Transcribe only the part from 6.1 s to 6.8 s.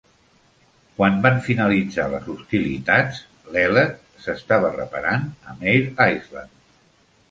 Island.